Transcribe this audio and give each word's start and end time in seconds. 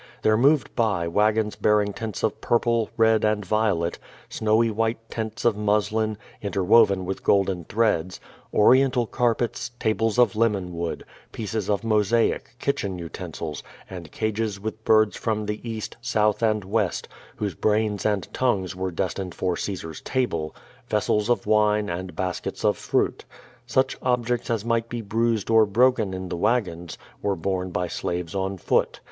Tliere 0.23 0.39
moved 0.39 0.75
by 0.75 1.07
wagons 1.07 1.55
bearing 1.55 1.93
tents 1.93 2.23
of 2.23 2.41
purple, 2.41 2.89
red 2.97 3.23
and 3.23 3.45
violet, 3.45 3.99
snowy 4.29 4.71
white 4.71 4.97
tents 5.11 5.45
of 5.45 5.55
muslin, 5.55 6.17
interwoven 6.41 7.05
with 7.05 7.23
golden 7.23 7.65
threads, 7.65 8.19
oriental 8.51 9.05
carpets, 9.05 9.69
tables 9.77 10.17
of 10.17 10.35
lemon 10.35 10.75
wood, 10.75 11.05
pieces 11.31 11.69
of 11.69 11.83
mosaic, 11.83 12.55
kitchen 12.57 12.97
utensils, 12.97 13.61
and 13.87 14.11
cages 14.11 14.59
with 14.59 14.83
birds 14.85 15.15
from 15.17 15.45
the 15.45 15.57
Kast, 15.59 15.97
South 16.01 16.41
and 16.41 16.63
West, 16.65 17.07
whose 17.35 17.53
1)rains 17.53 18.03
and 18.03 18.27
tongues 18.33 18.75
were 18.75 18.89
destined 18.89 19.35
for 19.35 19.55
Caesar's 19.55 20.01
table, 20.01 20.55
vessels 20.89 21.29
of 21.29 21.45
wine 21.45 21.89
and 21.91 22.15
baskets 22.15 22.65
of 22.65 22.75
fruit. 22.75 23.23
Such 23.67 23.95
ob 24.01 24.25
jects 24.25 24.49
as 24.49 24.65
might 24.65 24.89
be 24.89 25.01
bruised 25.01 25.51
or 25.51 25.67
broken 25.67 26.11
in 26.15 26.29
the 26.29 26.37
wagons, 26.37 26.97
were 27.21 27.35
borne 27.35 27.69
by 27.69 27.87
slaves 27.87 28.33
on 28.33 28.57
foot. 28.57 28.99